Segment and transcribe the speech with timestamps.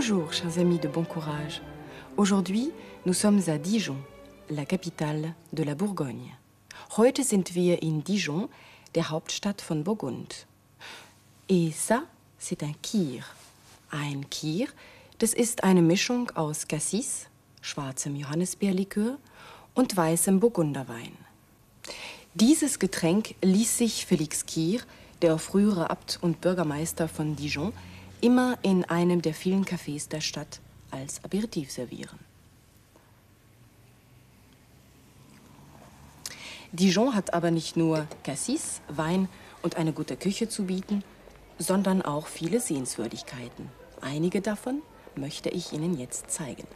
[0.00, 1.60] Bonjour, chers amis de bon courage.
[2.16, 2.70] Aujourd'hui,
[3.04, 3.98] nous sommes à Dijon,
[4.48, 6.38] la capitale de la Bourgogne.
[6.96, 8.48] Heute sind wir in Dijon,
[8.94, 10.46] der Hauptstadt von Burgund.
[11.50, 12.04] Et ça,
[12.38, 13.26] c'est un Kir.
[13.90, 14.68] Ein Kir,
[15.18, 17.26] das ist eine Mischung aus Cassis,
[17.60, 19.18] schwarzem Johannisbeerlikör
[19.74, 21.12] und weißem Burgunderwein.
[22.32, 24.80] Dieses Getränk ließ sich Felix Kier,
[25.20, 27.74] der frühere Abt und Bürgermeister von Dijon,
[28.22, 30.60] immer in einem der vielen Cafés der Stadt
[30.90, 32.18] als Aperitif servieren.
[36.72, 39.28] Dijon hat aber nicht nur Cassis, Wein
[39.62, 41.02] und eine gute Küche zu bieten,
[41.58, 43.68] sondern auch viele Sehenswürdigkeiten.
[44.00, 44.82] Einige davon
[45.16, 46.66] möchte ich Ihnen jetzt zeigen.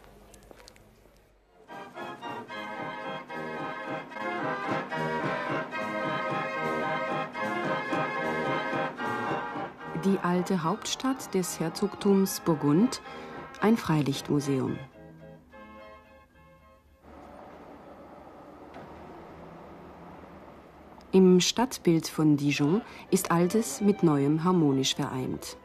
[10.05, 13.01] Die alte Hauptstadt des Herzogtums Burgund,
[13.63, 14.79] ein Freilichtmuseum.
[21.11, 25.57] Im Stadtbild von Dijon ist Altes mit Neuem harmonisch vereint.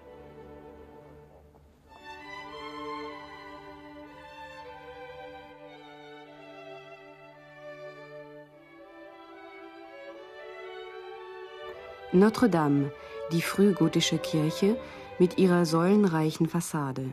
[12.13, 12.91] Notre-Dame,
[13.31, 14.77] die frühgotische Kirche
[15.19, 17.05] mit ihrer säulenreichen Fassade.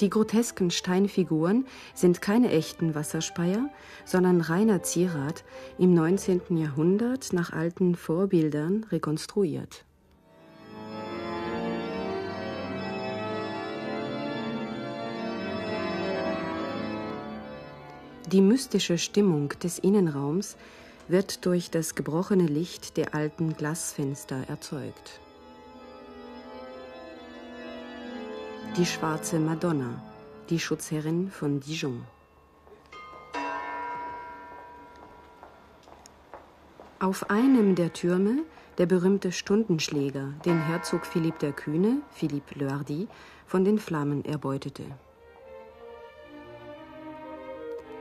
[0.00, 3.68] Die grotesken Steinfiguren sind keine echten Wasserspeier,
[4.04, 5.44] sondern reiner Zierat,
[5.78, 6.56] im 19.
[6.56, 9.84] Jahrhundert nach alten Vorbildern rekonstruiert.
[18.32, 20.56] Die mystische Stimmung des Innenraums
[21.12, 25.20] wird durch das gebrochene Licht der alten Glasfenster erzeugt.
[28.78, 30.02] Die schwarze Madonna,
[30.48, 32.02] die Schutzherrin von Dijon.
[36.98, 38.38] Auf einem der Türme
[38.78, 43.06] der berühmte Stundenschläger, den Herzog Philipp der Kühne, Philippe le Hardy,
[43.46, 44.84] von den Flammen erbeutete.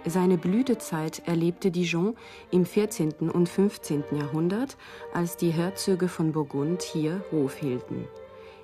[0.05, 2.15] Seine Blütezeit erlebte Dijon
[2.49, 3.29] im 14.
[3.29, 4.03] und 15.
[4.11, 4.75] Jahrhundert,
[5.13, 8.07] als die Herzöge von Burgund hier Hof hielten.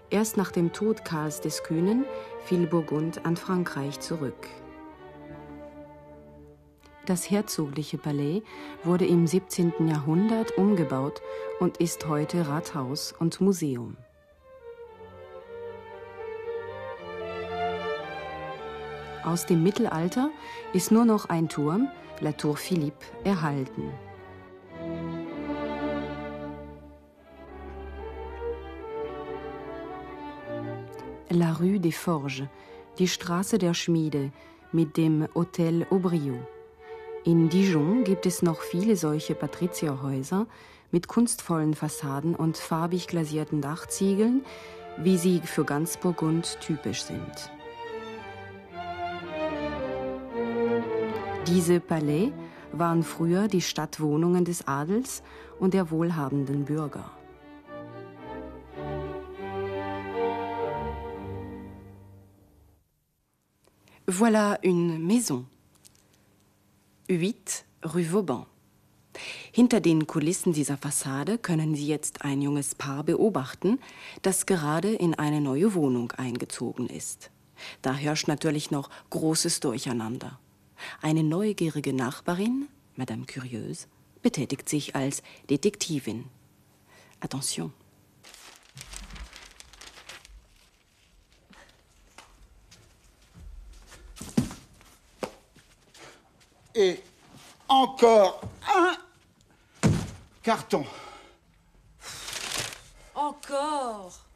[0.09, 2.05] Erst nach dem Tod Karls des Kühnen
[2.45, 4.47] fiel Burgund an Frankreich zurück.
[7.05, 8.41] Das herzogliche Palais
[8.83, 9.87] wurde im 17.
[9.87, 11.21] Jahrhundert umgebaut
[11.59, 13.95] und ist heute Rathaus und Museum.
[19.27, 20.29] Aus dem Mittelalter
[20.71, 21.89] ist nur noch ein Turm,
[22.21, 23.91] La Tour Philippe, erhalten.
[31.29, 32.43] La Rue des Forges,
[32.99, 34.31] die Straße der Schmiede
[34.71, 36.47] mit dem Hotel Aubriot.
[37.25, 40.47] In Dijon gibt es noch viele solche Patrizierhäuser
[40.89, 44.45] mit kunstvollen Fassaden und farbig glasierten Dachziegeln,
[44.95, 47.56] wie sie für ganz Burgund typisch sind.
[51.47, 52.33] Diese Palais
[52.73, 55.23] waren früher die Stadtwohnungen des Adels
[55.59, 57.09] und der wohlhabenden Bürger.
[64.05, 65.45] Voilà une maison.
[67.09, 68.45] 8 Rue Vauban.
[69.53, 73.79] Hinter den Kulissen dieser Fassade können Sie jetzt ein junges Paar beobachten,
[74.21, 77.31] das gerade in eine neue Wohnung eingezogen ist.
[77.81, 80.39] Da herrscht natürlich noch großes Durcheinander.
[81.01, 83.87] Eine neugierige Nachbarin, Madame Curieuse,
[84.21, 86.25] betätigt sich als Detektivin.
[87.19, 87.73] Attention.
[96.75, 97.01] Et
[97.67, 98.95] encore un
[100.43, 100.85] carton.
[103.15, 104.27] Encore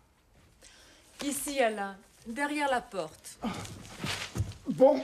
[1.23, 1.95] Ici, Alain,
[2.25, 3.37] derrière la porte.
[4.67, 5.03] Bon,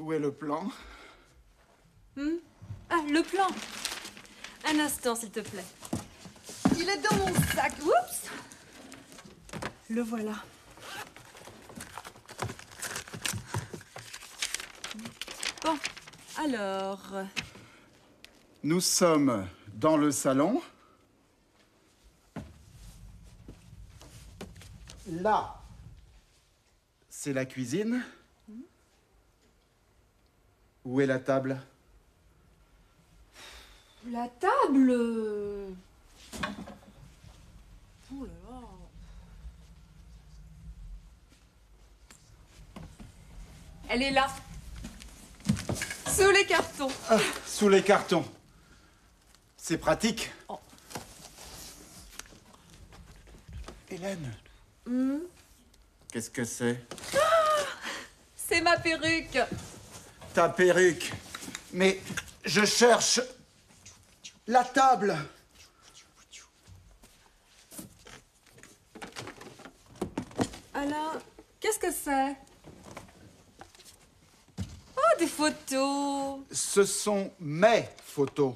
[0.00, 0.66] Où est le plan?
[2.16, 2.38] Hmm?
[2.88, 3.46] Ah, le plan
[4.66, 5.64] Un instant, s'il te plaît.
[6.78, 7.74] Il est dans mon sac.
[7.82, 8.30] Oups
[9.90, 10.36] Le voilà.
[15.62, 15.78] Bon,
[16.38, 17.12] alors...
[18.62, 20.62] Nous sommes dans le salon.
[25.10, 25.60] Là,
[27.10, 28.02] c'est la cuisine.
[30.84, 31.60] Où est la table?
[34.08, 34.90] La table?
[38.12, 38.60] Oh là là.
[43.88, 44.28] Elle est là.
[46.08, 46.90] Sous les cartons.
[47.10, 48.24] Ah, sous les cartons.
[49.56, 50.32] C'est pratique.
[53.90, 54.32] Hélène.
[56.10, 56.82] Qu'est-ce que c'est?
[58.34, 59.38] C'est ma perruque.
[60.34, 61.12] Ta perruque.
[61.72, 62.00] Mais
[62.44, 63.20] je cherche
[64.46, 65.16] la table.
[70.72, 71.20] Alain,
[71.58, 72.36] qu'est-ce que c'est?
[74.96, 76.40] Oh, des photos.
[76.52, 78.54] Ce sont mes photos.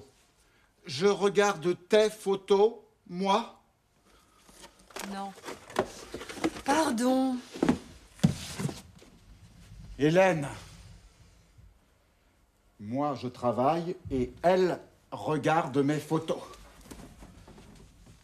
[0.86, 2.74] Je regarde tes photos,
[3.08, 3.60] moi.
[5.12, 5.32] Non.
[6.64, 7.36] Pardon.
[9.98, 10.48] Hélène.
[12.86, 14.78] Moi, je travaille et elle
[15.10, 16.42] regarde mes photos.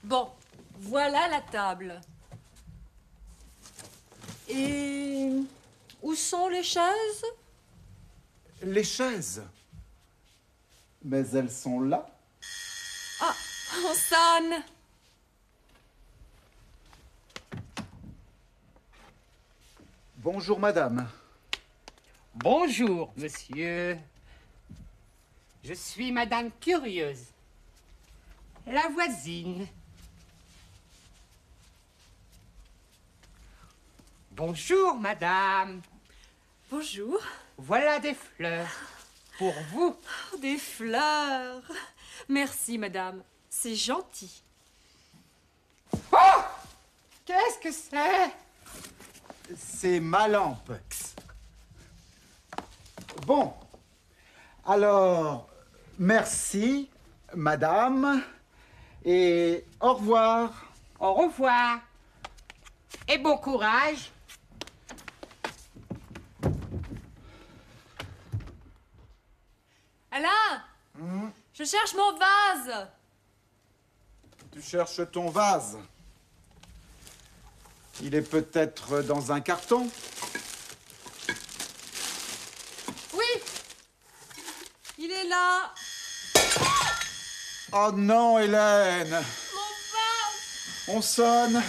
[0.04, 0.28] Bon,
[0.80, 1.98] voilà la table.
[4.50, 5.32] Et
[6.02, 7.24] où sont les chaises?
[8.62, 9.42] Les chaises.
[11.02, 12.06] Mais elles sont là.
[13.22, 13.34] Ah,
[13.82, 14.62] on sonne.
[20.16, 21.08] Bonjour, madame.
[22.34, 23.98] Bonjour, monsieur.
[25.62, 27.24] Je suis Madame Curieuse,
[28.66, 29.66] la voisine.
[34.30, 35.82] Bonjour, Madame.
[36.70, 37.20] Bonjour.
[37.58, 38.70] Voilà des fleurs
[39.36, 39.94] pour vous.
[40.32, 41.62] Oh, des fleurs.
[42.26, 43.22] Merci, madame.
[43.50, 44.42] C'est gentil.
[46.12, 46.42] Oh
[47.26, 48.34] Qu'est-ce que c'est?
[49.58, 50.72] C'est ma lampe.
[53.26, 53.52] Bon.
[54.64, 55.49] Alors,
[56.00, 56.90] merci,
[57.34, 58.22] madame.
[59.04, 60.66] Et au revoir.
[60.98, 61.78] Au revoir.
[63.06, 64.10] Et bon courage.
[70.10, 70.62] Alain
[71.54, 72.88] Je cherche mon vase.
[74.52, 75.78] Tu cherches ton vase.
[78.02, 79.88] Il est peut-être dans un carton.
[83.14, 83.42] Oui.
[84.98, 85.72] Il est là.
[87.72, 89.10] Oh non, Hélène.
[90.88, 90.96] Mon.
[90.96, 91.62] On sonne.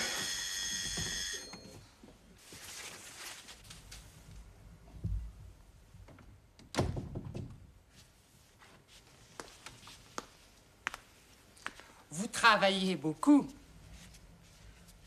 [12.10, 13.48] Vous travaillez beaucoup.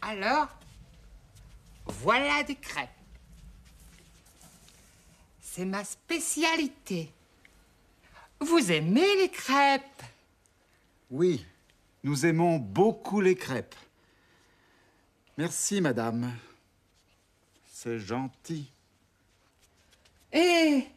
[0.01, 0.47] Alors,
[1.87, 2.89] voilà des crêpes.
[5.41, 7.13] C'est ma spécialité.
[8.39, 9.83] Vous aimez les crêpes?
[11.15, 11.47] Oui,
[12.03, 13.77] nous aimons beaucoup les crêpes.
[15.37, 16.37] Merci, madame.
[17.71, 18.69] C'est gentil.
[20.33, 20.89] Et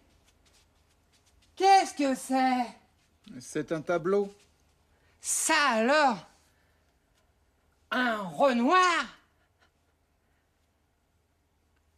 [1.56, 2.66] qu'est-ce que c'est?
[3.40, 4.34] C'est un tableau.
[5.22, 6.26] Ça alors?
[7.92, 9.06] Un Renoir?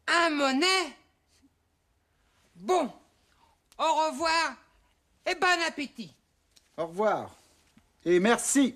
[0.07, 0.97] Un Monet
[2.57, 2.91] Bon,
[3.77, 4.55] au revoir
[5.25, 6.13] et bon appétit.
[6.75, 7.38] Au revoir.
[8.05, 8.75] Et merci.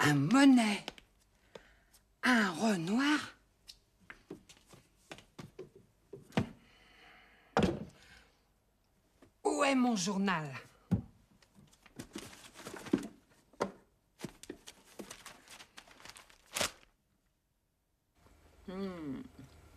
[0.00, 0.84] Un Monet
[2.22, 3.18] Un Renoir
[9.44, 10.52] Où est mon journal?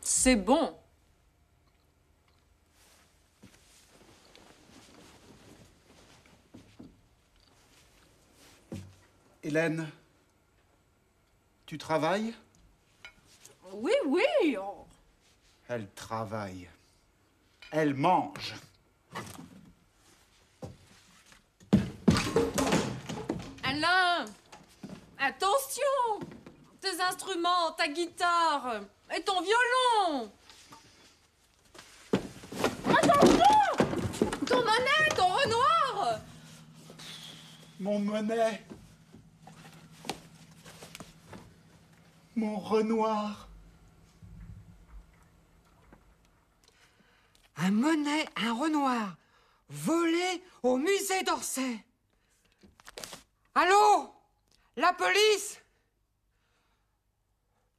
[0.02, 0.79] C'est bon.
[9.50, 9.90] Hélène,
[11.66, 12.36] tu travailles?
[13.72, 14.56] Oui, oui.
[14.60, 14.86] oh.
[15.68, 16.70] Elle travaille.
[17.72, 18.54] Elle mange.
[23.64, 24.26] Alain
[25.18, 25.82] Attention
[26.80, 28.82] Tes instruments, ta guitare
[29.18, 30.32] et ton violon
[32.88, 33.88] Attention
[34.46, 36.20] Ton monnaie, ton renoir
[37.80, 38.62] Mon monnaie.
[42.40, 43.50] Mon Renoir.
[47.58, 49.18] Un Monet, un Renoir,
[49.68, 51.84] volé au musée d'Orsay.
[53.56, 54.16] Allô?
[54.78, 55.62] La police?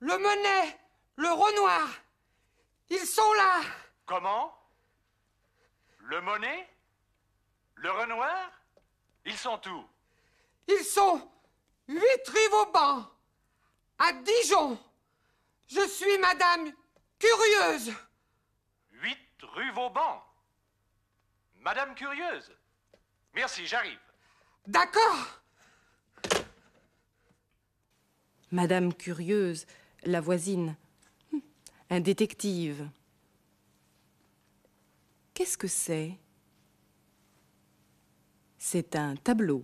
[0.01, 0.79] Le Monet,
[1.17, 1.89] le Renoir,
[2.91, 3.63] ils sont là.
[4.05, 4.55] Comment?
[6.01, 6.69] Le monnaie
[9.39, 9.85] sont où?
[10.69, 11.31] Ils sont
[11.89, 13.11] huit Vauban,
[14.01, 14.79] à Dijon.
[15.69, 16.73] Je suis Madame
[17.19, 17.93] Curieuse.
[18.93, 20.23] 8 rue Vauban.
[21.61, 22.51] Madame Curieuse.
[23.35, 23.99] Merci, j'arrive.
[24.67, 25.41] D'accord.
[28.51, 29.67] Madame Curieuse,
[30.03, 30.75] la voisine.
[31.33, 31.41] Hum,
[31.91, 32.89] Un détective.
[35.35, 36.19] Qu'est-ce que c'est?
[38.59, 39.63] C'est un tableau.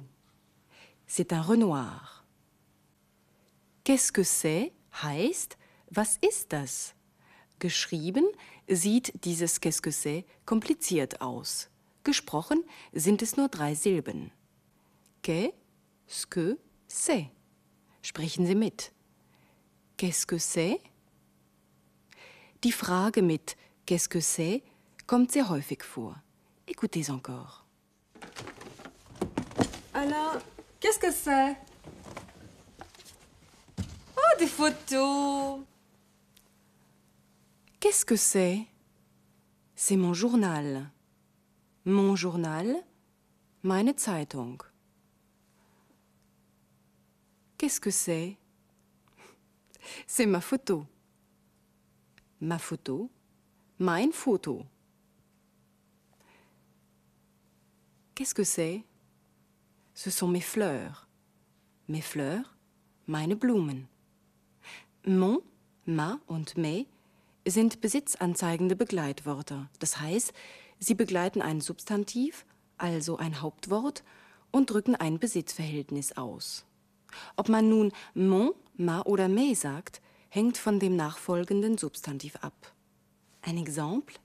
[1.06, 2.15] C'est un Renoir.
[3.86, 5.56] Qu'est-ce que c'est heißt
[5.92, 6.96] Was ist das?
[7.60, 8.24] Geschrieben
[8.66, 11.70] sieht dieses Qu'est-ce que c'est kompliziert aus.
[12.02, 14.32] Gesprochen sind es nur drei Silben.
[15.22, 17.30] Qu'est-ce que c'est?
[18.02, 18.90] Sprechen Sie mit.
[19.96, 20.80] Qu'est-ce que c'est?
[22.64, 24.64] Die Frage mit Qu'est-ce que c'est
[25.06, 26.16] kommt sehr häufig vor.
[26.66, 27.64] Écoutez encore.
[29.94, 30.40] Alors,
[30.80, 31.56] qu'est-ce que c'est
[37.80, 38.66] Qu'est-ce que c'est?
[39.74, 40.90] C'est mon journal.
[41.86, 42.76] Mon journal,
[43.62, 44.58] meine Zeitung.
[47.56, 48.36] Qu'est-ce que c'est?
[50.06, 50.86] C'est ma photo.
[52.40, 53.10] Ma photo,
[53.78, 54.66] mein Foto.
[58.14, 58.84] Qu'est-ce que c'est?
[59.94, 61.08] Ce sont mes fleurs.
[61.88, 62.56] Mes fleurs,
[63.06, 63.86] meine Blumen.
[65.08, 65.38] Mon,
[65.84, 66.84] ma und me
[67.46, 69.70] sind besitzanzeigende Begleitwörter.
[69.78, 70.32] Das heißt,
[70.80, 72.44] sie begleiten ein Substantiv,
[72.76, 74.02] also ein Hauptwort,
[74.50, 76.64] und drücken ein Besitzverhältnis aus.
[77.36, 82.74] Ob man nun mon, ma oder me sagt, hängt von dem nachfolgenden Substantiv ab.
[83.42, 84.16] Ein Exemple?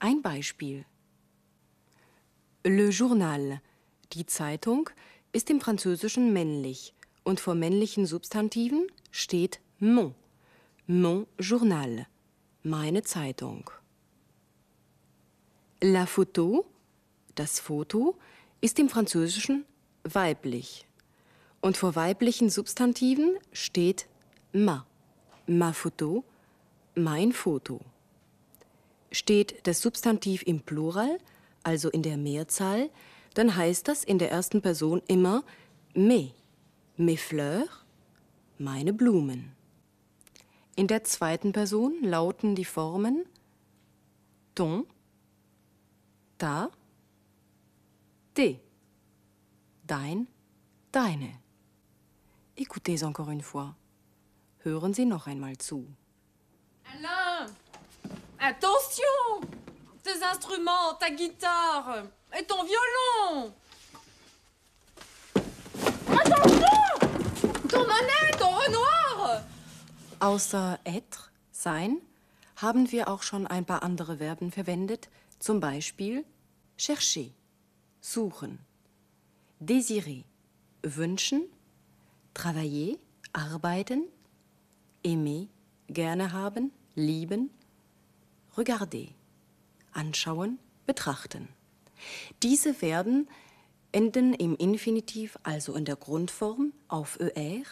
[0.00, 0.84] Ein Beispiel.
[2.64, 3.60] Le Journal,
[4.14, 4.90] die Zeitung,
[5.32, 6.92] ist im Französischen männlich
[7.22, 10.14] und vor männlichen Substantiven steht mon.
[10.86, 12.06] Mon Journal,
[12.62, 13.68] meine Zeitung.
[15.82, 16.64] La photo,
[17.34, 18.16] das Foto,
[18.60, 19.64] ist im Französischen
[20.04, 20.86] weiblich
[21.60, 24.06] und vor weiblichen Substantiven steht
[24.52, 24.86] ma.
[25.48, 26.22] Ma photo,
[26.94, 27.80] mein Foto.
[29.10, 31.18] Steht das Substantiv im Plural,
[31.64, 32.88] also in der Mehrzahl,
[33.34, 35.42] dann heißt das in der ersten Person immer
[35.92, 36.30] mes,
[36.96, 37.68] mes fleurs,
[38.58, 39.60] meine Blumen.
[40.74, 43.26] In der zweiten Person lauten die Formen
[44.54, 44.86] ton,
[46.38, 46.70] ta,
[48.34, 48.58] te,
[49.86, 50.28] dein,
[50.90, 51.40] deine.
[52.56, 53.74] Écoutez encore une fois.
[54.64, 55.86] Hören Sie noch einmal zu.
[56.84, 57.50] Alain
[58.38, 59.40] Attention
[60.02, 63.52] Tes instruments, ta guitare et ton violon
[66.08, 66.68] Attention
[67.68, 69.42] Ton monnaie, ton Renoir
[70.22, 72.00] Außer être, sein,
[72.54, 75.08] haben wir auch schon ein paar andere Verben verwendet,
[75.40, 76.24] zum Beispiel
[76.76, 77.26] chercher,
[78.00, 78.60] suchen,
[79.58, 80.22] désirer,
[80.84, 81.42] wünschen,
[82.34, 82.98] travailler,
[83.32, 84.04] arbeiten,
[85.04, 85.48] aimer,
[85.88, 87.50] gerne haben, lieben,
[88.56, 89.08] regarder,
[89.92, 91.48] anschauen, betrachten.
[92.44, 93.28] Diese Verben
[93.90, 97.64] enden im Infinitiv, also in der Grundform, auf ER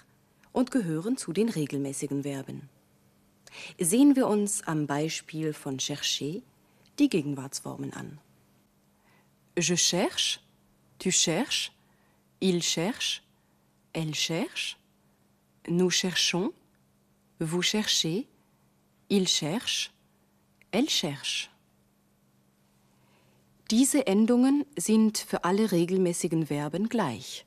[0.53, 2.69] und gehören zu den regelmäßigen Verben.
[3.79, 6.41] Sehen wir uns am Beispiel von chercher
[6.99, 8.19] die Gegenwartsformen an.
[9.59, 10.41] Je cherche,
[10.99, 11.71] tu cherches,
[12.41, 13.23] il cherche,
[13.93, 14.77] elle cherche,
[15.67, 16.53] nous cherchons,
[17.39, 18.27] vous cherchez,
[19.09, 19.91] il cherche,
[20.71, 21.51] elle cherche.
[23.71, 27.47] Diese Endungen sind für alle regelmäßigen Verben gleich.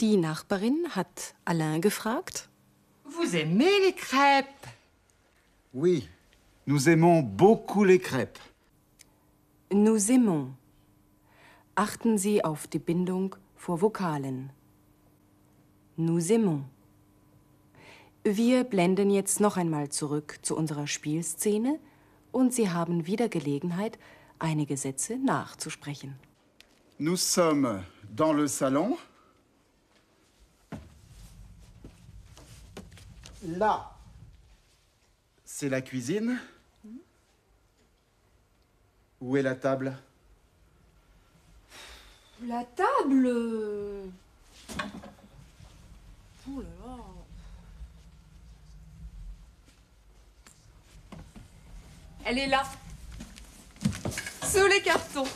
[0.00, 2.48] Die Nachbarin hat Alain gefragt,
[3.04, 4.68] Vous aimez les crêpes
[5.72, 6.08] Oui,
[6.66, 8.38] nous aimons beaucoup les crêpes.
[9.72, 10.52] Nous aimons.
[11.74, 14.50] Achten Sie auf die Bindung vor Vokalen.
[15.96, 16.62] Nous aimons.
[18.22, 21.80] Wir blenden jetzt noch einmal zurück zu unserer Spielszene
[22.30, 23.98] und Sie haben wieder Gelegenheit,
[24.38, 26.14] einige Sätze nachzusprechen.
[26.98, 27.82] Nous sommes
[28.14, 28.96] dans le salon.
[33.46, 33.96] Là,
[35.44, 36.40] c'est la cuisine.
[39.20, 39.96] Où est la table?
[42.44, 43.28] La table
[46.50, 46.96] Oh là là
[52.24, 52.62] Elle est là
[54.42, 55.26] Sous les cartons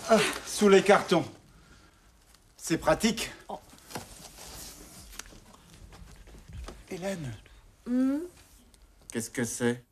[0.46, 1.24] Sous les cartons.
[2.56, 3.32] C'est pratique.
[6.90, 7.34] Hélène.
[7.84, 9.84] Qu'est-ce que c'est?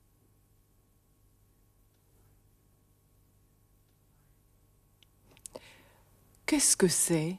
[6.47, 7.37] Qu'est-ce que c'est?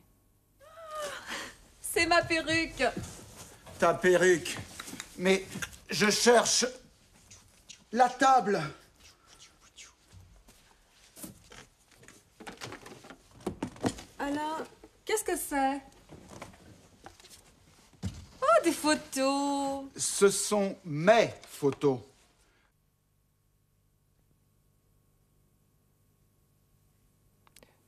[1.82, 2.84] C'est ma perruque.
[3.80, 4.58] Ta perruque.
[5.18, 5.46] Mais
[5.90, 6.66] je cherche
[7.92, 8.62] la table.
[14.20, 14.66] Alain,
[15.04, 15.82] qu'est-ce que c'est?
[18.64, 19.86] Des photos.
[19.96, 22.00] Ce sont mes photos.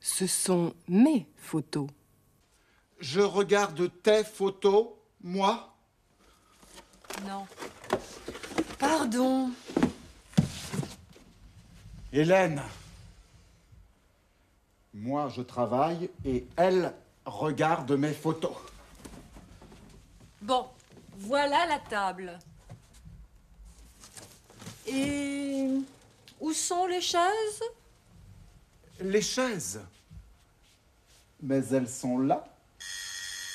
[0.00, 1.88] Ce sont mes photos.
[3.00, 4.88] Je regarde tes photos,
[5.22, 5.74] moi.
[7.26, 7.46] Non.
[8.78, 9.50] Pardon.
[12.12, 12.62] Hélène.
[14.92, 18.56] Moi, je travaille et elle regarde mes photos.
[20.44, 20.68] Bon,
[21.20, 22.38] voilà la table.
[24.86, 25.70] Et
[26.38, 27.62] où sont les chaises?
[29.00, 29.80] Les chaises.
[31.42, 32.44] Mais elles sont là.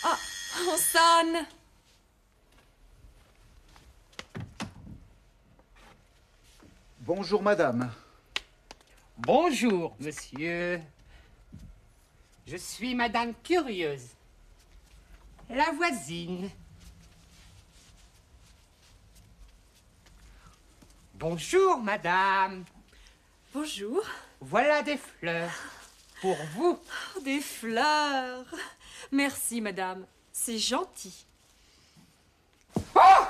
[0.03, 0.17] Ah,
[0.67, 1.46] on sonne.
[7.01, 7.93] Bonjour, madame.
[9.15, 10.81] Bonjour, monsieur.
[12.48, 14.08] Je suis Madame Curieuse,
[15.52, 16.49] la voisine.
[21.19, 22.63] Bonjour, madame.
[23.53, 24.01] Bonjour.
[24.39, 25.51] Voilà des fleurs
[26.21, 26.79] pour vous.
[27.17, 28.45] Oh, des fleurs.
[29.12, 30.05] Merci, madame.
[30.32, 31.25] C'est gentil.
[32.95, 33.25] Oh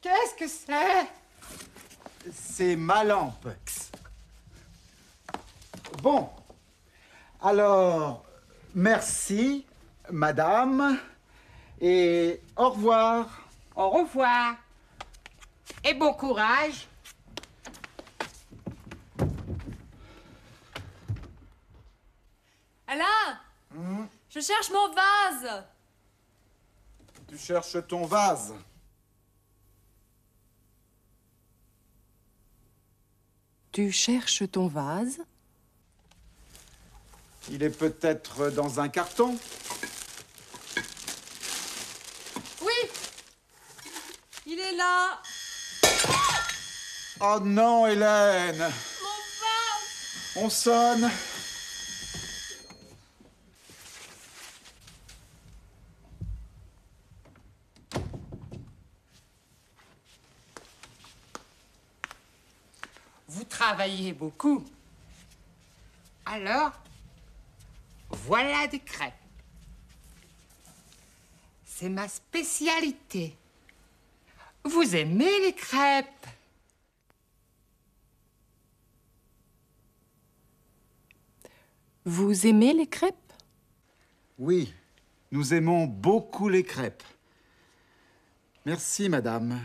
[0.00, 2.32] Qu'est-ce que c'est?
[2.32, 3.46] C'est ma lampe.
[6.00, 6.30] Bon.
[7.42, 8.24] Alors,
[8.74, 9.66] merci,
[10.10, 10.98] madame.
[11.78, 13.42] Et au revoir.
[13.76, 14.54] Au revoir.
[15.84, 16.88] Et bon courage.
[22.92, 23.40] Alain
[24.28, 25.64] Je cherche mon vase.
[27.26, 28.52] Tu cherches ton vase.
[33.72, 35.20] Tu cherches ton vase?
[37.48, 39.38] Il est peut-être dans un carton.
[42.60, 42.90] Oui.
[44.44, 45.22] Il est là.
[47.20, 48.58] Oh non, Hélène.
[48.58, 50.36] Mon vase.
[50.36, 51.10] On sonne.
[63.32, 64.62] Vous travaillez beaucoup.
[66.26, 66.72] Alors,
[68.10, 69.14] voilà des crêpes.
[71.64, 73.34] C'est ma spécialité.
[74.64, 76.26] Vous aimez les crêpes?
[82.04, 83.16] Vous aimez les crêpes?
[84.38, 84.74] Oui,
[85.30, 87.02] nous aimons beaucoup les crêpes.
[88.66, 89.58] Merci, madame.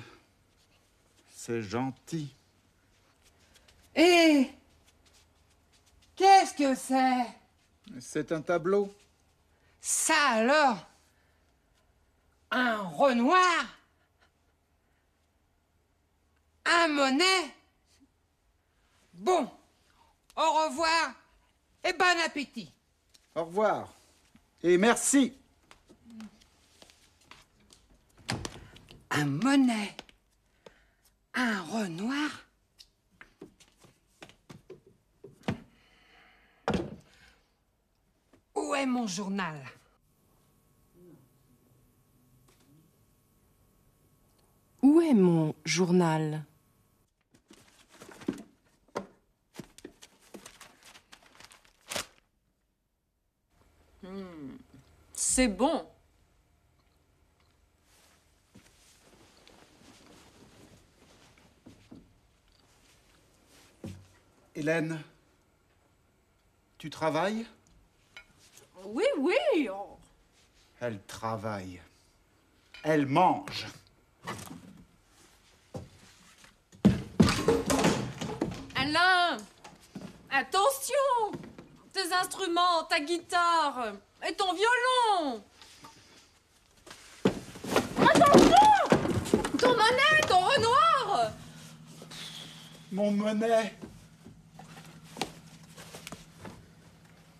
[1.35, 2.33] C'est gentil.
[3.97, 4.51] Et
[6.15, 7.25] qu'est-ce que c'est?
[7.99, 8.93] C'est un tableau.
[9.81, 10.85] Ça alors?
[12.51, 13.65] Un Renoir?
[16.65, 17.55] Un Monet
[19.13, 19.49] Bon,
[20.35, 21.13] au revoir
[21.83, 22.71] et bon appétit.
[23.33, 23.91] Au revoir.
[24.61, 25.33] Et merci.
[29.09, 29.95] Un Monet
[31.33, 32.46] Un Renoir?
[39.07, 39.63] Où est mon journal.
[44.81, 46.43] Où est mon journal?
[55.13, 55.87] C'est bon.
[64.53, 65.01] Hélène,
[66.77, 67.45] tu travailles?
[68.89, 69.67] Oui, oui.
[69.69, 69.97] oh.
[70.79, 71.81] Elle travaille.
[72.83, 73.67] Elle mange.
[78.75, 79.37] Alain
[80.31, 80.93] Attention
[81.91, 83.93] Tes instruments, ta guitare
[84.25, 85.43] et ton violon
[87.97, 88.99] Attention
[89.59, 91.31] Ton Monet, ton Renoir
[92.93, 93.73] Mon monnaie.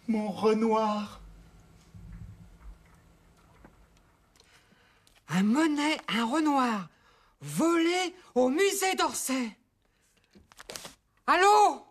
[0.10, 1.22] Mon Renoir.
[5.30, 6.88] Un Monet, un Renoir,
[7.42, 9.58] volé au musée d'Orsay.
[11.26, 11.86] Allô?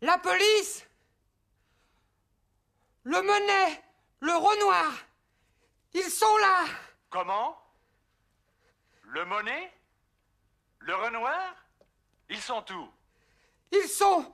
[0.00, 0.86] La police?
[3.02, 3.84] Le Monet,
[4.20, 4.92] le Renoir,
[5.92, 6.64] ils sont là.
[7.10, 7.56] Comment?
[9.02, 9.72] Le Monet?
[10.80, 11.54] Le Renoir?
[12.28, 12.88] Ils sont où?
[13.72, 14.32] Ils sont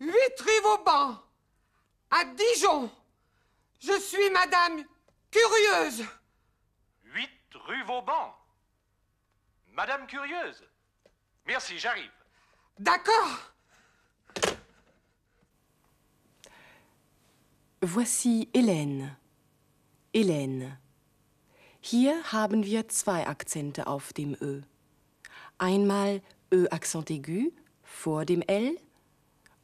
[0.00, 1.22] huit rue Vauban,
[2.10, 2.90] à Dijon.
[3.80, 4.84] Je suis Madame
[5.30, 6.04] Curieuse.
[7.58, 8.34] 8 rue Vauban.
[9.72, 10.62] Madame Curieuse.
[11.46, 12.10] Merci, j'arrive.
[12.78, 13.52] D'accord.
[17.82, 19.16] Voici Hélène.
[20.12, 20.78] Hélène.
[21.80, 24.62] Hier haben wir zwei Akzente auf dem Ö.
[25.58, 28.76] Einmal Ö-Accent aigu vor dem L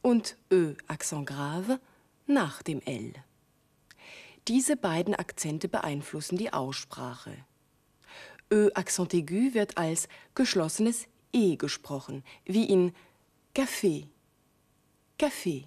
[0.02, 1.80] und Ö-Accent grave
[2.26, 3.12] nach dem L.
[4.48, 7.44] Diese beiden Akzente beeinflussen die Aussprache.
[8.52, 12.92] Ö-Accent aigu wird als geschlossenes E gesprochen, wie in
[13.54, 14.06] Café,
[15.18, 15.66] Café.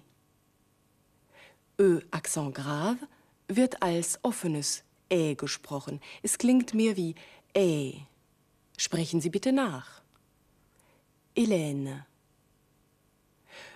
[1.78, 3.06] Ö-Accent grave
[3.48, 6.00] wird als offenes Ä gesprochen.
[6.22, 7.14] Es klingt mehr wie
[7.56, 7.94] Ä.
[8.76, 10.02] Sprechen Sie bitte nach.
[11.36, 12.04] Hélène.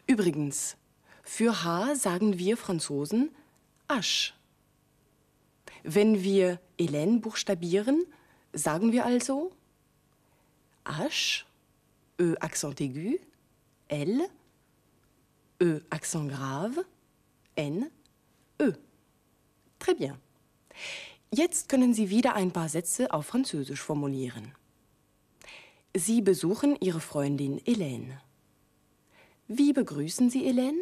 [0.06, 0.76] Übrigens,
[1.22, 3.30] für H sagen wir Franzosen
[3.88, 4.34] Asch.
[5.84, 8.04] Wenn wir Hélène buchstabieren,
[8.52, 9.52] sagen wir also
[10.86, 11.44] H,
[12.20, 13.18] Ö accent aigu,
[13.88, 14.28] L,
[15.60, 16.84] Ö accent grave,
[17.56, 17.90] N,
[18.60, 18.72] Ö.
[19.78, 20.16] Très bien.
[21.34, 24.52] Jetzt können Sie wieder ein paar Sätze auf Französisch formulieren.
[25.94, 28.18] Sie besuchen Ihre Freundin Hélène.
[29.48, 30.80] Wie begrüßen Sie Hélène?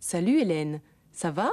[0.00, 0.80] Salut Hélène,
[1.12, 1.50] ça va?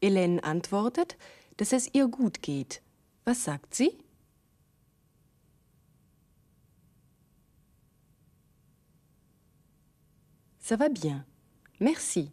[0.00, 1.16] Hélène antwortet,
[1.56, 2.82] dass es ihr gut geht.
[3.24, 3.98] Was sagt sie?
[10.58, 11.24] Ça va bien.
[11.78, 12.32] Merci.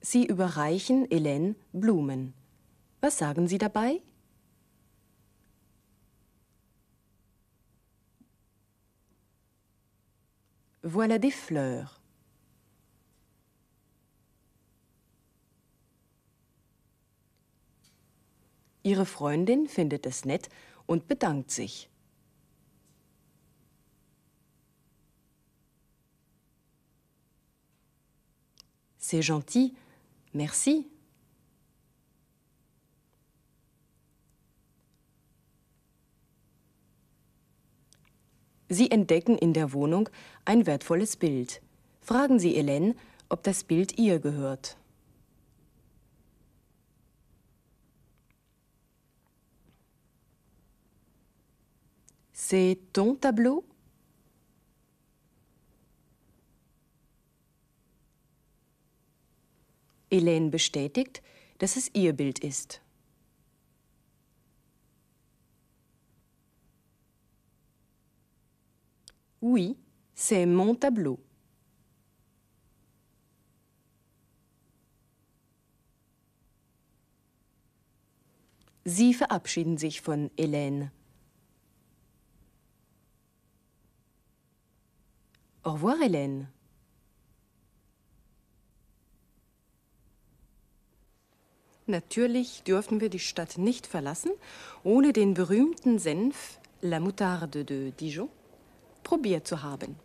[0.00, 2.34] Sie überreichen Hélène Blumen.
[3.00, 4.00] Was sagen Sie dabei?
[10.84, 11.98] Voilà des fleurs.
[18.82, 20.50] Ihre Freundin findet es nett
[20.86, 21.88] und bedankt sich.
[28.98, 29.74] C'est gentil,
[30.34, 30.86] merci.
[38.74, 40.08] Sie entdecken in der Wohnung
[40.44, 41.62] ein wertvolles Bild.
[42.00, 42.96] Fragen Sie Hélène,
[43.28, 44.76] ob das Bild ihr gehört.
[52.32, 53.64] C'est ton tableau?
[60.10, 61.22] Hélène bestätigt,
[61.58, 62.80] dass es ihr Bild ist.
[69.44, 69.76] Oui,
[70.14, 71.18] c'est mon tableau.
[78.86, 80.88] Sie verabschieden sich von Hélène.
[85.62, 86.46] Au revoir, Hélène.
[91.86, 94.32] Natürlich dürfen wir die Stadt nicht verlassen,
[94.84, 98.30] ohne den berühmten Senf La Moutarde de Dijon
[99.04, 99.96] probiert zu haben.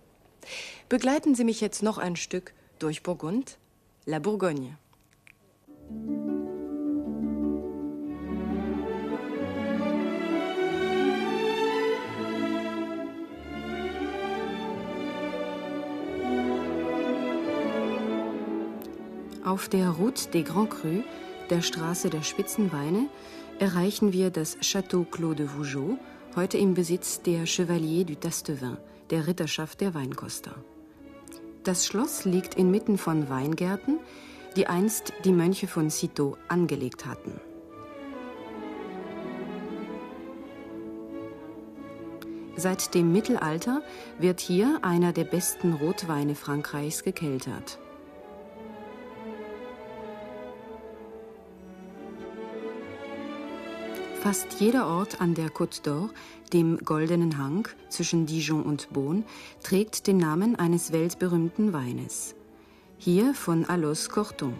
[0.89, 3.57] Begleiten Sie mich jetzt noch ein Stück durch Burgund,
[4.05, 4.77] La Bourgogne.
[19.45, 21.03] Auf der Route des Grands Crus,
[21.49, 23.07] der Straße der Spitzenweine,
[23.57, 25.97] erreichen wir das Château Clos de Vougeot,
[26.35, 28.77] heute im Besitz der Chevalier du Tastevin,
[29.09, 30.55] der Ritterschaft der Weinkoster.
[31.63, 33.99] Das Schloss liegt inmitten von Weingärten,
[34.55, 37.39] die einst die Mönche von Citeaux angelegt hatten.
[42.55, 43.81] Seit dem Mittelalter
[44.17, 47.79] wird hier einer der besten Rotweine Frankreichs gekeltert.
[54.21, 56.09] Fast jeder Ort an der Côte d'Or,
[56.51, 59.23] dem goldenen Hang zwischen Dijon und Beaune,
[59.63, 62.35] trägt den Namen eines weltberühmten Weines.
[62.97, 64.53] Hier von Alos Corton.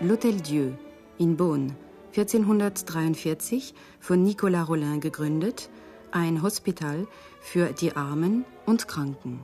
[0.00, 0.70] L'Hôtel Dieu
[1.18, 1.74] in Beaune,
[2.16, 5.68] 1443 von Nicolas Rollin gegründet,
[6.12, 7.08] ein Hospital
[7.40, 9.40] für die Armen und Kranken.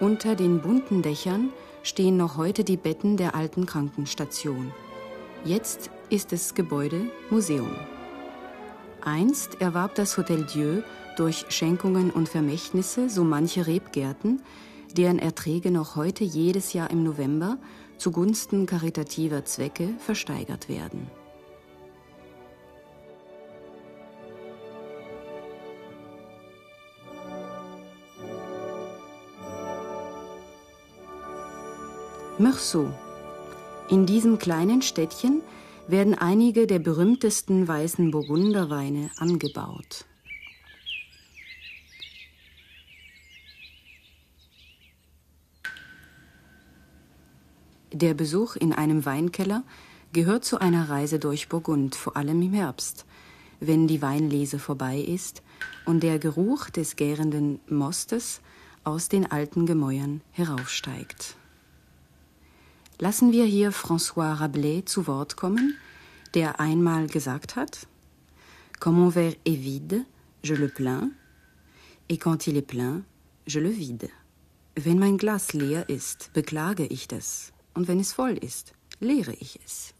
[0.00, 1.52] Unter den bunten Dächern
[1.88, 4.72] stehen noch heute die Betten der alten Krankenstation.
[5.44, 7.74] Jetzt ist das Gebäude Museum.
[9.00, 10.82] Einst erwarb das Hotel Dieu
[11.16, 14.42] durch Schenkungen und Vermächtnisse so manche Rebgärten,
[14.96, 17.58] deren Erträge noch heute jedes Jahr im November
[17.96, 21.10] zugunsten karitativer Zwecke versteigert werden.
[32.40, 32.94] Meursault.
[33.88, 35.42] In diesem kleinen Städtchen
[35.88, 40.04] werden einige der berühmtesten weißen Burgunderweine angebaut.
[47.92, 49.64] Der Besuch in einem Weinkeller
[50.12, 53.04] gehört zu einer Reise durch Burgund, vor allem im Herbst,
[53.58, 55.42] wenn die Weinlese vorbei ist
[55.86, 58.42] und der Geruch des gärenden Mostes
[58.84, 61.37] aus den alten Gemäuern heraufsteigt.
[63.00, 65.76] Lassen wir hier François Rabelais zu Wort kommen,
[66.34, 67.86] der einmal gesagt hat,
[68.80, 70.04] Quand mon verre est vide,
[70.42, 71.10] je le plains,
[72.08, 73.02] et quand il est plein,
[73.46, 74.08] je le vide.
[74.74, 79.60] Wenn mein Glas leer ist, beklage ich das, und wenn es voll ist, leere ich
[79.64, 79.94] es.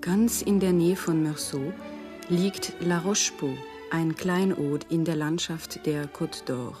[0.00, 1.74] Ganz in der Nähe von Meursault
[2.30, 3.56] liegt La Roche-Pou,
[3.90, 6.74] ein Kleinod in der Landschaft der Côte d'Or.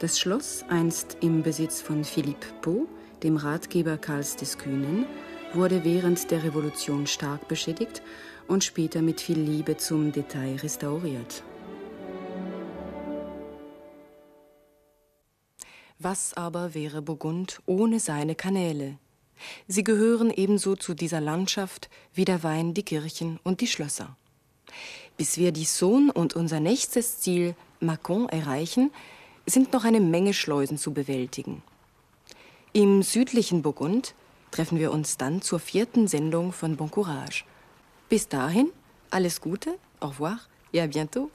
[0.00, 2.88] Das Schloss, einst im Besitz von Philippe Pau,
[3.22, 5.06] dem Ratgeber Karls des Kühnen,
[5.54, 8.02] wurde während der Revolution stark beschädigt
[8.48, 11.44] und später mit viel Liebe zum Detail restauriert.
[16.00, 18.98] Was aber wäre Burgund ohne seine Kanäle?
[19.68, 24.16] Sie gehören ebenso zu dieser Landschaft wie der Wein die Kirchen und die Schlösser.
[25.16, 28.90] Bis wir die Saône und unser nächstes Ziel, Mâcon, erreichen,
[29.46, 31.62] sind noch eine Menge Schleusen zu bewältigen.
[32.72, 34.14] Im südlichen Burgund
[34.50, 37.44] treffen wir uns dann zur vierten Sendung von Bon Courage.
[38.08, 38.70] Bis dahin,
[39.10, 40.38] alles Gute, au revoir
[40.72, 41.30] et à bientôt.